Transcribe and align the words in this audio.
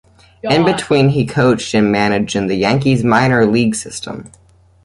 In 0.41 0.65
between, 0.65 1.09
he 1.09 1.27
coached 1.27 1.75
and 1.75 1.91
managed 1.91 2.35
in 2.35 2.47
the 2.47 2.55
Yankees 2.55 3.03
minor 3.03 3.45
league 3.45 3.75
system. 3.75 4.31